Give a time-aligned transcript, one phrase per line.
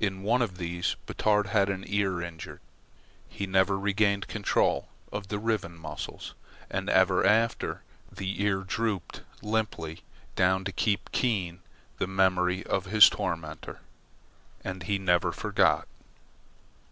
[0.00, 2.58] In one of these Batard had an ear injured.
[3.28, 6.34] He never regained control of the riven muscles,
[6.68, 10.02] and ever after the ear drooped limply
[10.34, 11.60] down to keep keen
[11.98, 13.78] the memory of his tormentor.
[14.64, 15.86] And he never forgot.